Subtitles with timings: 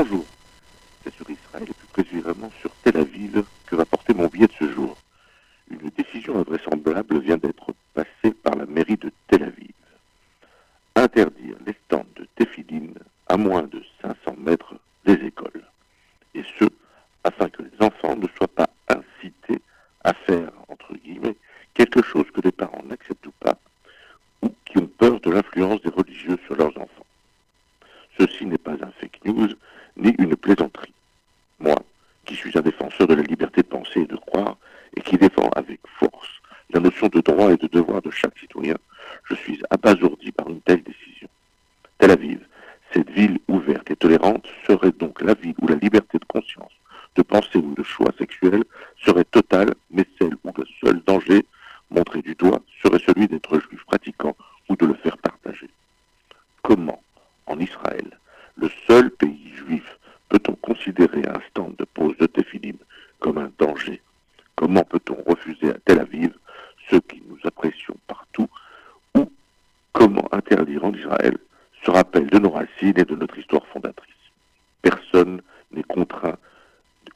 [0.00, 0.24] Bonjour,
[1.02, 4.52] c'est sur Israël et plus précisément sur Tel Aviv que va porter mon billet de
[4.52, 4.96] ce jour.
[5.68, 9.72] Une décision invraisemblable vient d'être passée par la mairie de Tel Aviv.
[10.94, 12.94] Interdire les stands de Téphiline
[13.26, 15.64] à moins de 500 mètres des écoles.
[16.32, 16.66] Et ce,
[17.24, 19.60] afin que les enfants ne soient pas incités
[20.04, 21.34] à faire, entre guillemets,
[21.74, 23.58] quelque chose que les parents n'acceptent pas
[24.42, 27.07] ou qui ont peur de l'influence des religieux sur leurs enfants.
[28.18, 29.48] Ceci n'est pas un fake news
[29.96, 30.94] ni une plaisanterie.
[31.60, 31.76] Moi,
[32.24, 34.56] qui suis un défenseur de la liberté de penser et de croire,
[34.96, 36.28] et qui défend avec force
[36.70, 38.76] la notion de droit et de devoir de chaque citoyen,
[39.24, 41.28] je suis abasourdi par une telle décision.
[41.98, 42.40] Tel Aviv,
[42.92, 46.72] cette ville ouverte et tolérante, serait donc la ville où la liberté de conscience,
[47.16, 48.64] de pensée ou de choix sexuel
[49.04, 51.44] serait totale, mais celle où le seul danger
[51.90, 54.36] montré du doigt serait celui d'être juif pratiquant
[54.68, 55.70] ou de le faire partager.
[56.62, 57.02] Comment,
[57.46, 58.18] en Israël,
[58.56, 62.76] le seul pays juif, peut-on considérer un stand de pose de téphilim
[63.20, 64.00] comme un danger?
[64.56, 66.32] Comment peut-on refuser à Tel Aviv
[66.90, 68.48] ceux qui nous apprécions partout?
[69.14, 69.30] Ou
[69.92, 71.36] comment interdire en Israël
[71.84, 74.14] ce rappel de nos racines et de notre histoire fondatrice?
[74.82, 75.40] Personne
[75.72, 76.38] n'est contraint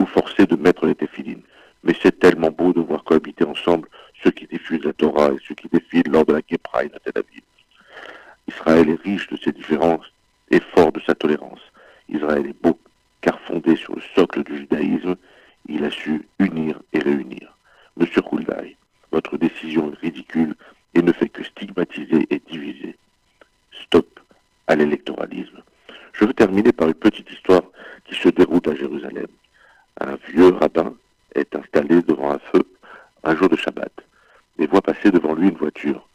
[0.00, 1.42] ou forcé de mettre les téphilines,
[1.84, 3.88] mais c'est tellement beau de voir cohabiter ensemble
[4.22, 7.12] ceux qui diffusent la Torah et ceux qui défilent lors de la Gepraïn à Tel
[7.16, 7.42] Aviv.
[8.48, 10.10] Israël est riche de ses différences
[10.50, 11.60] et fort de sa tolérance.
[12.08, 12.78] Israël est beau,
[13.20, 15.16] car fondé sur le socle du judaïsme,
[15.68, 17.54] il a su unir et réunir.
[17.96, 18.76] Monsieur Kouldaï,
[19.12, 20.54] votre décision est ridicule
[20.94, 22.96] et ne fait que stigmatiser et diviser.
[23.84, 24.20] Stop
[24.66, 25.62] à l'électoralisme.
[26.12, 27.62] Je veux terminer par une petite histoire
[28.04, 29.26] qui se déroule à Jérusalem.
[30.00, 30.94] Un vieux rabbin
[31.34, 32.66] est installé devant un feu
[33.24, 33.92] un jour de Shabbat
[34.58, 36.08] et voit passer devant lui une voiture.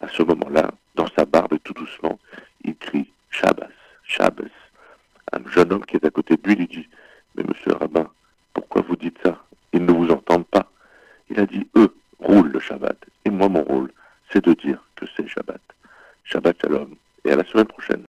[0.00, 2.18] À ce moment-là, dans sa barbe, tout doucement,
[5.80, 6.88] Qui est à côté de lui lui dit
[7.36, 8.08] Mais monsieur rabbin,
[8.52, 9.44] pourquoi vous dites ça?
[9.72, 10.70] Ils ne vous entendent pas.
[11.30, 12.96] Il a dit Eux roulent le Shabbat.
[13.24, 13.92] Et moi, mon rôle,
[14.32, 15.60] c'est de dire que c'est Shabbat.
[16.24, 16.94] Shabbat Shalom.
[17.24, 18.02] Et à la semaine prochaine.